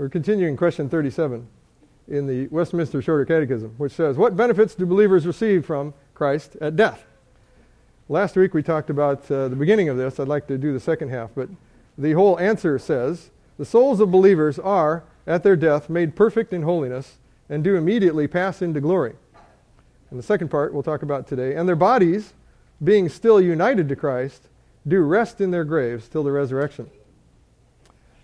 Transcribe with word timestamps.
We're 0.00 0.08
continuing 0.08 0.56
question 0.56 0.88
37 0.88 1.46
in 2.08 2.26
the 2.26 2.46
Westminster 2.46 3.02
Shorter 3.02 3.26
Catechism, 3.26 3.74
which 3.76 3.92
says, 3.92 4.16
What 4.16 4.34
benefits 4.34 4.74
do 4.74 4.86
believers 4.86 5.26
receive 5.26 5.66
from 5.66 5.92
Christ 6.14 6.56
at 6.58 6.74
death? 6.74 7.04
Last 8.08 8.34
week 8.34 8.54
we 8.54 8.62
talked 8.62 8.88
about 8.88 9.30
uh, 9.30 9.48
the 9.48 9.56
beginning 9.56 9.90
of 9.90 9.98
this. 9.98 10.18
I'd 10.18 10.26
like 10.26 10.46
to 10.46 10.56
do 10.56 10.72
the 10.72 10.80
second 10.80 11.10
half, 11.10 11.32
but 11.34 11.50
the 11.98 12.12
whole 12.12 12.38
answer 12.38 12.78
says, 12.78 13.28
The 13.58 13.66
souls 13.66 14.00
of 14.00 14.10
believers 14.10 14.58
are, 14.58 15.04
at 15.26 15.42
their 15.42 15.54
death, 15.54 15.90
made 15.90 16.16
perfect 16.16 16.54
in 16.54 16.62
holiness 16.62 17.18
and 17.50 17.62
do 17.62 17.76
immediately 17.76 18.26
pass 18.26 18.62
into 18.62 18.80
glory. 18.80 19.16
And 20.08 20.18
the 20.18 20.22
second 20.22 20.48
part 20.48 20.72
we'll 20.72 20.82
talk 20.82 21.02
about 21.02 21.26
today, 21.26 21.54
and 21.54 21.68
their 21.68 21.76
bodies, 21.76 22.32
being 22.82 23.10
still 23.10 23.38
united 23.38 23.86
to 23.90 23.96
Christ, 23.96 24.48
do 24.88 25.02
rest 25.02 25.42
in 25.42 25.50
their 25.50 25.64
graves 25.64 26.08
till 26.08 26.22
the 26.22 26.32
resurrection. 26.32 26.88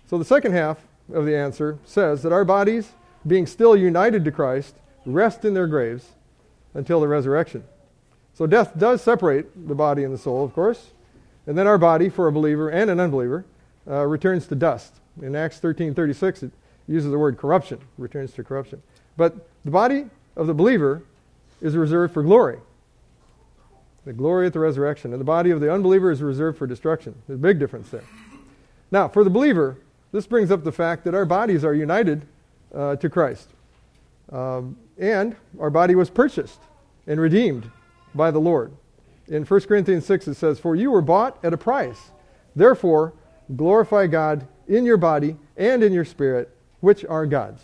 So 0.07 0.17
the 0.17 0.25
second 0.25 0.53
half 0.53 0.79
of 1.13 1.25
the 1.25 1.35
answer 1.35 1.79
says 1.85 2.23
that 2.23 2.31
our 2.31 2.45
bodies, 2.45 2.91
being 3.25 3.45
still 3.45 3.75
united 3.75 4.25
to 4.25 4.31
Christ, 4.31 4.75
rest 5.05 5.45
in 5.45 5.53
their 5.53 5.67
graves 5.67 6.09
until 6.73 6.99
the 6.99 7.07
resurrection. 7.07 7.63
So 8.33 8.45
death 8.45 8.77
does 8.77 9.01
separate 9.01 9.67
the 9.67 9.75
body 9.75 10.03
and 10.03 10.13
the 10.13 10.17
soul, 10.17 10.43
of 10.43 10.53
course. 10.53 10.91
And 11.47 11.57
then 11.57 11.65
our 11.65 11.77
body, 11.77 12.09
for 12.09 12.27
a 12.27 12.31
believer 12.31 12.69
and 12.69 12.89
an 12.89 12.99
unbeliever, 12.99 13.45
uh, 13.89 14.05
returns 14.05 14.47
to 14.47 14.55
dust. 14.55 14.93
In 15.21 15.35
Acts 15.35 15.59
13:36, 15.59 16.43
it 16.43 16.51
uses 16.87 17.09
the 17.09 17.17
word 17.17 17.37
corruption, 17.37 17.79
returns 17.97 18.33
to 18.33 18.43
corruption. 18.43 18.81
But 19.15 19.47
the 19.65 19.71
body 19.71 20.09
of 20.35 20.45
the 20.45 20.53
believer 20.53 21.01
is 21.61 21.75
reserved 21.75 22.13
for 22.13 22.21
glory. 22.21 22.59
The 24.05 24.13
glory 24.13 24.47
at 24.47 24.53
the 24.53 24.59
resurrection. 24.59 25.11
And 25.11 25.19
the 25.19 25.25
body 25.25 25.49
of 25.49 25.59
the 25.59 25.73
unbeliever 25.73 26.11
is 26.11 26.21
reserved 26.21 26.57
for 26.57 26.67
destruction. 26.67 27.15
There's 27.27 27.39
a 27.39 27.41
big 27.41 27.59
difference 27.59 27.89
there. 27.89 28.03
Now, 28.91 29.07
for 29.07 29.23
the 29.23 29.29
believer, 29.29 29.77
this 30.17 30.25
brings 30.25 30.49
up 30.49 30.63
the 30.63 30.71
fact 30.71 31.03
that 31.03 31.13
our 31.13 31.25
bodies 31.25 31.63
are 31.63 31.75
united 31.75 32.25
uh, 32.73 32.95
to 32.95 33.07
Christ. 33.07 33.49
Um, 34.31 34.75
and 34.97 35.35
our 35.59 35.69
body 35.69 35.93
was 35.93 36.09
purchased 36.09 36.59
and 37.05 37.21
redeemed 37.21 37.69
by 38.15 38.31
the 38.31 38.39
Lord. 38.39 38.71
In 39.27 39.45
1 39.45 39.61
Corinthians 39.61 40.07
6, 40.07 40.29
it 40.29 40.33
says, 40.33 40.57
For 40.57 40.75
you 40.75 40.89
were 40.89 41.03
bought 41.03 41.37
at 41.43 41.53
a 41.53 41.57
price. 41.57 42.09
Therefore, 42.55 43.13
glorify 43.55 44.07
God 44.07 44.47
in 44.67 44.85
your 44.85 44.97
body 44.97 45.37
and 45.55 45.83
in 45.83 45.93
your 45.93 46.03
spirit, 46.03 46.49
which 46.79 47.05
are 47.05 47.27
God's. 47.27 47.61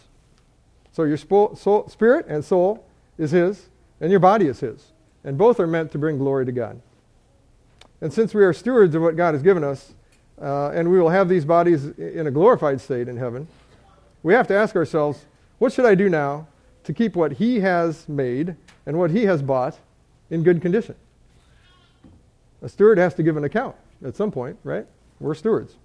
So 0.91 1.05
your 1.05 1.17
spo- 1.17 1.57
soul, 1.57 1.89
spirit 1.89 2.27
and 2.27 2.45
soul 2.45 2.85
is 3.17 3.31
His, 3.31 3.69
and 3.99 4.11
your 4.11 4.19
body 4.19 4.45
is 4.45 4.59
His. 4.59 4.91
And 5.23 5.39
both 5.39 5.59
are 5.59 5.65
meant 5.65 5.91
to 5.93 5.97
bring 5.97 6.19
glory 6.19 6.45
to 6.45 6.51
God. 6.51 6.79
And 7.99 8.13
since 8.13 8.35
we 8.35 8.43
are 8.43 8.53
stewards 8.53 8.93
of 8.93 9.01
what 9.01 9.15
God 9.15 9.33
has 9.33 9.41
given 9.41 9.63
us, 9.63 9.95
uh, 10.43 10.71
and 10.71 10.91
we 10.91 10.99
will 10.99 11.09
have 11.09 11.29
these 11.29 11.45
bodies 11.45 11.85
in 11.97 12.27
a 12.27 12.31
glorified 12.31 12.81
state 12.81 13.07
in 13.07 13.15
heaven, 13.15 13.47
we 14.23 14.33
have 14.33 14.47
to 14.47 14.53
ask 14.53 14.75
ourselves, 14.75 15.25
what 15.57 15.71
should 15.71 15.85
I 15.85 15.95
do 15.95 16.09
now 16.09 16.47
to 16.83 16.93
keep 16.93 17.15
what 17.15 17.33
He 17.33 17.61
has 17.61 18.07
made 18.09 18.55
and 18.85 18.99
what 18.99 19.09
He 19.11 19.23
has 19.23 19.41
bought 19.41 19.79
in 20.29 20.43
good 20.43 20.61
condition. 20.61 20.95
A 22.61 22.67
steward 22.67 22.97
has 22.97 23.13
to 23.15 23.23
give 23.23 23.37
an 23.37 23.45
account 23.45 23.75
at 24.05 24.15
some 24.15 24.31
point, 24.31 24.57
right? 24.63 24.85
We're 25.19 25.35
stewards. 25.35 25.75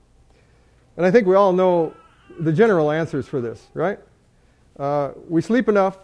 And 0.97 1.07
I 1.07 1.11
think 1.13 1.29
we 1.29 1.37
all 1.37 1.53
know 1.53 1.95
the 2.41 2.53
general 2.53 2.91
answers 2.91 3.29
for 3.29 3.41
this, 3.41 3.65
right? 3.75 4.01
Uh, 4.79 5.13
we 5.29 5.41
sleep 5.41 5.69
enough 5.69 5.99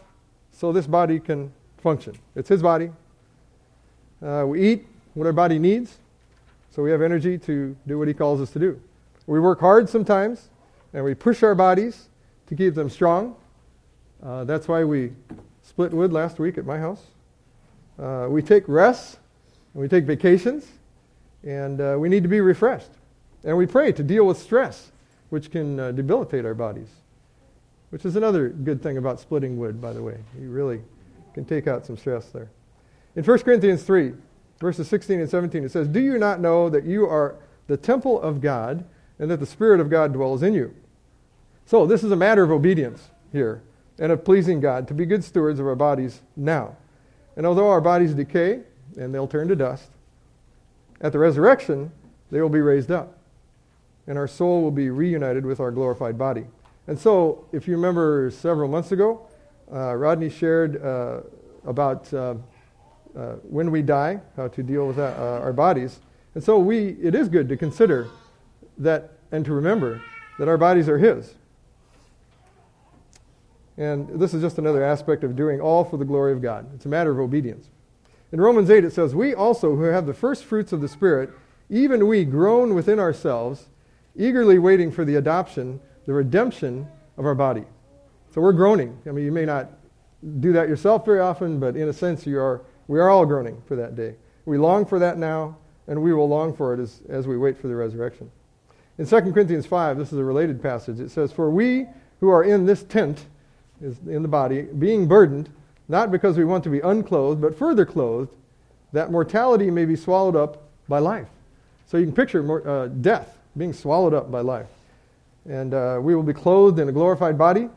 so 0.53 0.73
this 0.73 0.87
body 0.87 1.19
can 1.19 1.53
function. 1.79 2.17
It's 2.37 2.49
his 2.49 2.63
body. 2.63 2.91
Uh, 4.25 4.45
we 4.47 4.69
eat 4.69 4.87
what 5.15 5.27
our 5.27 5.33
body 5.33 5.59
needs 5.59 5.99
so 6.75 6.83
we 6.83 6.91
have 6.91 7.03
energy 7.03 7.39
to 7.39 7.77
do 7.87 7.99
what 7.99 8.09
he 8.09 8.15
calls 8.15 8.41
us 8.41 8.51
to 8.51 8.59
do. 8.59 8.81
We 9.29 9.39
work 9.39 9.61
hard 9.61 9.89
sometimes 9.89 10.49
and 10.93 11.05
we 11.05 11.15
push 11.15 11.45
our 11.45 11.55
bodies 11.55 12.09
to 12.49 12.57
keep 12.57 12.75
them 12.75 12.91
strong. 12.91 13.37
Uh, 14.21 14.43
that's 14.43 14.67
why 14.67 14.83
we 14.83 15.13
split 15.63 15.93
wood 15.93 16.13
last 16.13 16.41
week 16.41 16.59
at 16.59 16.67
my 16.67 16.79
house. 16.79 17.03
Uh, 17.97 18.27
we 18.29 18.43
take 18.43 18.65
rests, 18.67 19.19
and 19.73 19.83
we 19.83 19.89
take 19.89 20.05
vacations, 20.05 20.67
and 21.45 21.81
uh, 21.81 21.97
we 21.97 22.09
need 22.09 22.25
to 22.25 22.29
be 22.29 22.41
refreshed. 22.41 22.91
And 23.45 23.57
we 23.57 23.67
pray 23.67 23.93
to 23.93 24.03
deal 24.03 24.27
with 24.27 24.39
stress, 24.39 24.91
which 25.31 25.53
can 25.53 25.79
uh, 25.79 25.93
debilitate 25.93 26.45
our 26.45 26.55
bodies, 26.55 26.89
which 27.91 28.05
is 28.05 28.17
another 28.17 28.49
good 28.49 28.83
thing 28.83 28.99
about 28.99 29.21
splitting 29.21 29.59
wood, 29.59 29.81
by 29.81 29.93
the 29.93 30.03
way. 30.03 30.19
You 30.41 30.51
really 30.51 30.81
can 31.35 31.45
take 31.45 31.69
out 31.69 31.87
some 31.87 31.97
stress 31.97 32.27
there. 32.31 32.49
In 33.15 33.23
1 33.23 33.39
Corinthians 33.41 33.85
3, 33.85 34.13
verses 34.65 34.89
16 34.89 35.21
and 35.21 35.29
17, 35.29 35.63
it 35.63 35.71
says, 35.71 35.87
Do 35.87 36.01
you 36.01 36.19
not 36.19 36.41
know 36.41 36.71
that 36.71 36.85
you 36.85 37.07
are 37.07 37.37
the 37.67 37.77
temple 37.77 38.21
of 38.21 38.41
God, 38.41 38.85
and 39.19 39.31
that 39.31 39.39
the 39.39 39.47
Spirit 39.47 39.79
of 39.79 39.91
God 39.91 40.13
dwells 40.15 40.43
in 40.43 40.55
you? 40.55 40.75
So, 41.67 41.87
this 41.87 42.03
is 42.03 42.11
a 42.11 42.17
matter 42.17 42.43
of 42.43 42.51
obedience 42.51 43.11
here, 43.31 43.63
and 43.99 44.11
of 44.11 44.25
pleasing 44.25 44.61
God, 44.61 44.89
to 44.89 44.95
be 44.95 45.05
good 45.05 45.23
stewards 45.23 45.61
of 45.61 45.67
our 45.67 45.77
bodies 45.77 46.23
now. 46.35 46.77
And 47.37 47.47
although 47.47 47.69
our 47.69 47.81
bodies 47.81 48.15
decay 48.15 48.61
and 48.97 49.15
they'll 49.15 49.29
turn 49.29 49.49
to 49.49 49.57
dust, 49.57 49.91
at 51.01 51.13
the 51.13 51.19
resurrection, 51.19 51.93
they 52.31 52.41
will 52.41 52.49
be 52.49 52.61
raised 52.61 52.91
up. 52.91 53.19
And 54.07 54.17
our 54.17 54.29
soul 54.29 54.63
will 54.63 54.71
be 54.71 54.89
reunited 54.89 55.45
with 55.45 55.61
our 55.61 55.71
glorified 55.71 56.17
body. 56.17 56.47
And 56.87 56.99
so, 56.99 57.45
if 57.53 57.69
you 57.69 57.75
remember 57.75 58.31
several 58.31 58.69
months 58.69 58.93
ago, 58.93 59.27
uh, 59.71 59.95
Rodney 59.95 60.31
shared 60.31 60.83
uh, 60.83 61.21
about 61.67 62.13
uh, 62.15 62.35
uh 63.17 63.35
when 63.43 63.71
we 63.71 63.83
die, 63.83 64.21
how 64.37 64.49
to 64.49 64.63
deal 64.63 64.87
with 64.87 64.97
that, 64.97 65.19
uh, 65.19 65.41
our 65.41 65.53
bodies. 65.53 66.01
And 66.35 66.43
so, 66.43 66.59
we, 66.59 66.97
it 67.01 67.15
is 67.15 67.29
good 67.29 67.49
to 67.49 67.57
consider 67.57 68.09
that 68.79 69.13
and 69.31 69.45
to 69.45 69.53
remember 69.53 70.03
that 70.39 70.49
our 70.49 70.59
bodies 70.59 70.89
are 70.89 70.99
His. 70.99 71.35
And 73.77 74.09
this 74.21 74.35
is 74.35 74.43
just 74.43 74.59
another 74.59 74.85
aspect 74.85 75.25
of 75.25 75.35
doing 75.35 75.61
all 75.61 75.85
for 75.85 75.97
the 75.97 76.05
glory 76.05 76.33
of 76.33 76.41
God. 76.41 76.67
It's 76.75 76.87
a 76.87 76.89
matter 76.89 77.11
of 77.11 77.19
obedience. 77.19 77.69
In 78.33 78.41
Romans 78.41 78.71
8, 78.71 78.85
it 78.85 78.93
says, 78.93 79.15
We 79.15 79.35
also, 79.35 79.77
who 79.77 79.85
have 79.85 80.07
the 80.07 80.15
first 80.15 80.45
fruits 80.45 80.73
of 80.73 80.81
the 80.81 80.89
Spirit, 80.89 81.31
even 81.71 82.07
we 82.07 82.25
groan 82.25 82.75
within 82.75 82.99
ourselves, 82.99 83.69
eagerly 84.17 84.59
waiting 84.59 84.91
for 84.91 85.05
the 85.05 85.17
adoption, 85.17 85.81
the 86.07 86.13
redemption 86.13 86.87
of 87.17 87.27
our 87.27 87.35
body. 87.35 87.65
So 88.33 88.41
we're 88.41 88.53
groaning. 88.53 88.99
I 89.07 89.11
mean, 89.11 89.25
you 89.25 89.33
may 89.33 89.45
not 89.45 89.71
do 90.41 90.53
that 90.53 90.69
yourself 90.69 91.05
very 91.05 91.21
often, 91.21 91.59
but 91.61 91.77
in 91.77 91.89
a 91.89 91.93
sense, 91.93 92.27
you 92.27 92.39
are, 92.39 92.63
we 92.89 92.99
are 93.01 93.09
all 93.09 93.27
groaning 93.27 93.63
for 93.67 93.77
that 93.77 93.97
day. 93.97 94.15
We 94.45 94.59
long 94.59 94.85
for 94.85 94.99
that 94.99 95.19
now, 95.19 95.57
and 95.87 96.03
we 96.03 96.13
will 96.13 96.29
long 96.29 96.55
for 96.55 96.75
it 96.75 96.81
as, 96.81 97.01
as 97.09 97.27
we 97.27 97.37
wait 97.37 97.59
for 97.59 97.69
the 97.69 97.75
resurrection. 97.75 98.31
In 98.99 99.07
2 99.07 99.33
Corinthians 99.33 99.67
5, 99.67 99.99
this 99.99 100.13
is 100.13 100.19
a 100.19 100.25
related 100.25 100.63
passage. 100.63 101.01
It 101.01 101.11
says, 101.11 101.33
For 101.33 101.51
we 101.51 101.87
who 102.21 102.29
are 102.29 102.45
in 102.45 102.67
this 102.67 102.83
tent, 102.83 103.27
is 103.83 103.99
in 104.07 104.23
the 104.23 104.29
body, 104.29 104.63
being 104.63 105.09
burdened, 105.09 105.51
not 105.89 106.11
because 106.11 106.39
we 106.39 106.45
want 106.45 106.65
to 106.65 106.71
be 106.71 106.81
unclothed, 106.81 107.41
but 107.41 107.59
further 107.59 107.85
clothed, 107.85 108.35
that 108.93 109.11
mortality 109.11 109.71
may 109.71 109.85
be 109.85 109.97
swallowed 109.97 110.37
up 110.37 110.69
by 110.89 110.99
life. 110.99 111.29
So 111.87 111.97
you 111.97 112.05
can 112.05 112.15
picture 112.15 112.43
more, 112.43 112.67
uh, 112.67 112.87
death 112.87 113.39
being 113.57 113.73
swallowed 113.73 114.15
up 114.15 114.31
by 114.31 114.41
life. 114.41 114.69
And 115.49 115.75
uh, 115.75 115.99
we 116.01 116.15
will 116.15 116.23
be 116.23 116.33
clothed 116.33 116.79
in 116.79 116.89
a 116.89 116.93
glorified 116.93 117.37
body, 117.37 117.69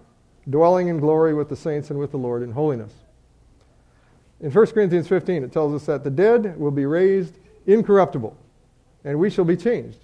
dwelling 0.50 0.88
in 0.88 1.00
glory 1.00 1.34
with 1.34 1.50
the 1.50 1.56
saints 1.56 1.90
and 1.90 2.00
with 2.00 2.12
the 2.12 2.18
Lord 2.18 2.44
in 2.44 2.52
holiness. 2.52 2.94
In 4.40 4.52
1 4.52 4.68
Corinthians 4.68 5.08
15, 5.08 5.44
it 5.44 5.52
tells 5.52 5.74
us 5.74 5.88
that 5.88 6.04
the 6.04 6.12
dead 6.12 6.60
will 6.60 6.72
be 6.72 6.86
raised 6.86 7.38
incorruptible, 7.66 8.38
and 9.04 9.20
we 9.20 9.30
shall 9.30 9.46
be 9.46 9.58
changed. 9.58 10.00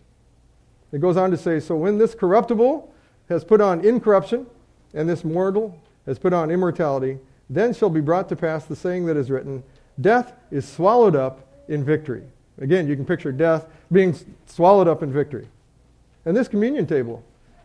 It 0.91 1.01
goes 1.01 1.17
on 1.17 1.31
to 1.31 1.37
say, 1.37 1.59
So 1.59 1.75
when 1.75 1.97
this 1.97 2.15
corruptible 2.15 2.93
has 3.29 3.43
put 3.43 3.61
on 3.61 3.85
incorruption, 3.85 4.47
and 4.93 5.07
this 5.07 5.23
mortal 5.23 5.79
has 6.05 6.19
put 6.19 6.33
on 6.33 6.51
immortality, 6.51 7.19
then 7.49 7.73
shall 7.73 7.89
be 7.89 8.01
brought 8.01 8.29
to 8.29 8.35
pass 8.35 8.65
the 8.65 8.75
saying 8.75 9.05
that 9.05 9.17
is 9.17 9.29
written, 9.29 9.63
Death 9.99 10.33
is 10.51 10.67
swallowed 10.67 11.15
up 11.15 11.47
in 11.67 11.83
victory. 11.83 12.23
Again, 12.59 12.87
you 12.87 12.95
can 12.95 13.05
picture 13.05 13.31
death 13.31 13.65
being 13.91 14.15
swallowed 14.45 14.87
up 14.87 15.03
in 15.03 15.11
victory. 15.11 15.47
And 16.25 16.35
this 16.35 16.47
communion 16.47 16.87
table 16.87 17.23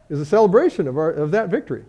is 0.09 0.21
a 0.21 0.25
celebration 0.25 0.89
of, 0.89 0.97
our, 0.97 1.11
of 1.11 1.31
that 1.31 1.49
victory. 1.49 1.85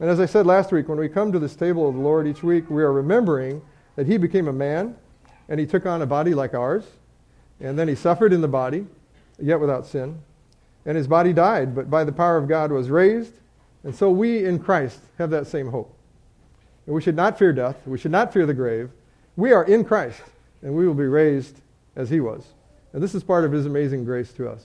And 0.00 0.10
as 0.10 0.20
I 0.20 0.26
said 0.26 0.46
last 0.46 0.72
week, 0.72 0.88
when 0.88 0.98
we 0.98 1.08
come 1.08 1.32
to 1.32 1.38
this 1.38 1.56
table 1.56 1.88
of 1.88 1.94
the 1.94 2.00
Lord 2.00 2.26
each 2.26 2.42
week, 2.42 2.68
we 2.68 2.82
are 2.82 2.92
remembering 2.92 3.62
that 3.96 4.06
He 4.06 4.16
became 4.16 4.48
a 4.48 4.52
man 4.52 4.96
and 5.48 5.60
He 5.60 5.66
took 5.66 5.86
on 5.86 6.02
a 6.02 6.06
body 6.06 6.34
like 6.34 6.54
ours. 6.54 6.84
And 7.60 7.78
then 7.78 7.88
He 7.88 7.94
suffered 7.94 8.32
in 8.32 8.40
the 8.40 8.48
body, 8.48 8.86
yet 9.38 9.60
without 9.60 9.86
sin. 9.86 10.20
And 10.84 10.96
His 10.96 11.06
body 11.06 11.32
died, 11.32 11.74
but 11.74 11.90
by 11.90 12.04
the 12.04 12.12
power 12.12 12.36
of 12.36 12.48
God 12.48 12.72
was 12.72 12.90
raised. 12.90 13.34
And 13.84 13.94
so 13.94 14.10
we 14.10 14.44
in 14.44 14.58
Christ 14.58 15.00
have 15.18 15.30
that 15.30 15.46
same 15.46 15.68
hope. 15.68 15.94
And 16.86 16.94
we 16.94 17.02
should 17.02 17.16
not 17.16 17.38
fear 17.38 17.52
death. 17.52 17.76
We 17.86 17.98
should 17.98 18.10
not 18.10 18.32
fear 18.32 18.46
the 18.46 18.54
grave. 18.54 18.90
We 19.36 19.52
are 19.52 19.64
in 19.64 19.84
Christ, 19.84 20.22
and 20.62 20.74
we 20.74 20.86
will 20.86 20.94
be 20.94 21.04
raised 21.04 21.60
as 21.96 22.10
he 22.10 22.20
was. 22.20 22.44
And 22.92 23.02
this 23.02 23.14
is 23.14 23.24
part 23.24 23.44
of 23.44 23.52
his 23.52 23.66
amazing 23.66 24.04
grace 24.04 24.32
to 24.34 24.48
us. 24.48 24.64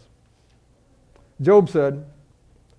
Job 1.41 1.69
said, 1.69 2.05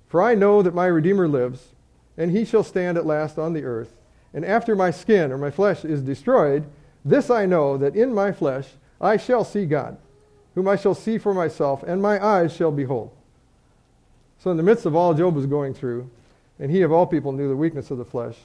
For 0.08 0.22
I 0.22 0.34
know 0.34 0.62
that 0.62 0.74
my 0.74 0.86
Redeemer 0.86 1.26
lives, 1.26 1.68
and 2.16 2.30
he 2.30 2.44
shall 2.44 2.62
stand 2.62 2.98
at 2.98 3.06
last 3.06 3.38
on 3.38 3.52
the 3.52 3.64
earth. 3.64 3.92
And 4.32 4.44
after 4.44 4.76
my 4.76 4.90
skin 4.90 5.32
or 5.32 5.38
my 5.38 5.50
flesh 5.50 5.84
is 5.84 6.02
destroyed, 6.02 6.64
this 7.04 7.30
I 7.30 7.46
know 7.46 7.76
that 7.76 7.96
in 7.96 8.14
my 8.14 8.32
flesh 8.32 8.68
I 9.00 9.16
shall 9.16 9.44
see 9.44 9.66
God, 9.66 9.96
whom 10.54 10.68
I 10.68 10.76
shall 10.76 10.94
see 10.94 11.18
for 11.18 11.34
myself, 11.34 11.82
and 11.82 12.00
my 12.00 12.24
eyes 12.24 12.52
shall 12.52 12.70
behold. 12.70 13.10
So, 14.38 14.50
in 14.50 14.56
the 14.56 14.62
midst 14.62 14.86
of 14.86 14.94
all 14.94 15.14
Job 15.14 15.34
was 15.34 15.46
going 15.46 15.74
through, 15.74 16.10
and 16.58 16.70
he 16.70 16.82
of 16.82 16.92
all 16.92 17.06
people 17.06 17.32
knew 17.32 17.48
the 17.48 17.56
weakness 17.56 17.90
of 17.90 17.98
the 17.98 18.04
flesh, 18.04 18.36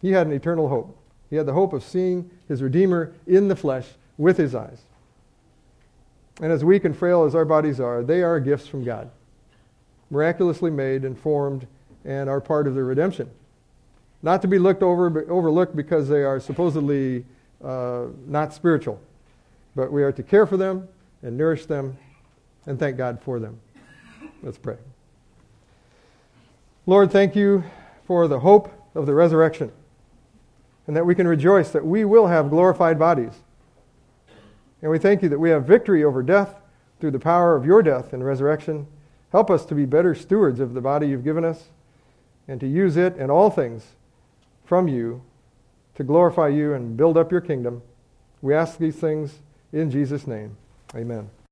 he 0.00 0.12
had 0.12 0.26
an 0.26 0.32
eternal 0.32 0.68
hope. 0.68 0.96
He 1.28 1.36
had 1.36 1.46
the 1.46 1.52
hope 1.52 1.72
of 1.72 1.84
seeing 1.84 2.30
his 2.48 2.62
Redeemer 2.62 3.12
in 3.26 3.48
the 3.48 3.56
flesh 3.56 3.86
with 4.18 4.36
his 4.36 4.54
eyes. 4.54 4.82
And 6.40 6.52
as 6.52 6.64
weak 6.64 6.84
and 6.84 6.96
frail 6.96 7.24
as 7.24 7.34
our 7.34 7.44
bodies 7.44 7.80
are, 7.80 8.02
they 8.02 8.22
are 8.22 8.40
gifts 8.40 8.66
from 8.66 8.82
God, 8.82 9.10
miraculously 10.10 10.70
made 10.70 11.04
and 11.04 11.18
formed 11.18 11.66
and 12.04 12.28
are 12.28 12.40
part 12.40 12.66
of 12.66 12.74
the 12.74 12.82
redemption. 12.82 13.30
Not 14.22 14.42
to 14.42 14.48
be 14.48 14.58
looked 14.58 14.82
over, 14.82 15.30
overlooked 15.30 15.74
because 15.74 16.08
they 16.08 16.22
are 16.22 16.40
supposedly 16.40 17.24
uh, 17.64 18.06
not 18.26 18.52
spiritual, 18.52 19.00
but 19.74 19.90
we 19.90 20.02
are 20.02 20.12
to 20.12 20.22
care 20.22 20.46
for 20.46 20.56
them 20.56 20.88
and 21.22 21.36
nourish 21.36 21.66
them 21.66 21.96
and 22.66 22.78
thank 22.78 22.96
God 22.96 23.20
for 23.22 23.38
them. 23.38 23.58
Let's 24.42 24.58
pray. 24.58 24.76
Lord, 26.86 27.10
thank 27.10 27.34
you 27.36 27.64
for 28.04 28.28
the 28.28 28.40
hope 28.40 28.72
of 28.94 29.06
the 29.06 29.14
resurrection 29.14 29.72
and 30.86 30.96
that 30.96 31.06
we 31.06 31.14
can 31.14 31.28
rejoice 31.28 31.70
that 31.70 31.84
we 31.84 32.04
will 32.04 32.26
have 32.26 32.50
glorified 32.50 32.98
bodies. 32.98 33.32
And 34.82 34.90
we 34.90 34.98
thank 34.98 35.22
you 35.22 35.28
that 35.28 35.38
we 35.38 35.50
have 35.50 35.64
victory 35.64 36.02
over 36.02 36.22
death 36.22 36.56
through 36.98 37.12
the 37.12 37.18
power 37.18 37.54
of 37.54 37.64
your 37.64 37.82
death 37.82 38.12
and 38.12 38.24
resurrection. 38.24 38.86
Help 39.30 39.50
us 39.50 39.64
to 39.66 39.74
be 39.74 39.84
better 39.84 40.14
stewards 40.14 40.58
of 40.58 40.74
the 40.74 40.80
body 40.80 41.08
you've 41.08 41.24
given 41.24 41.44
us 41.44 41.68
and 42.48 42.58
to 42.60 42.66
use 42.66 42.96
it 42.96 43.14
and 43.16 43.30
all 43.30 43.50
things 43.50 43.94
from 44.70 44.86
you 44.86 45.20
to 45.96 46.04
glorify 46.04 46.46
you 46.46 46.74
and 46.74 46.96
build 46.96 47.18
up 47.18 47.32
your 47.32 47.40
kingdom. 47.40 47.82
We 48.40 48.54
ask 48.54 48.78
these 48.78 48.94
things 48.94 49.40
in 49.72 49.90
Jesus' 49.90 50.28
name. 50.28 50.56
Amen. 50.94 51.28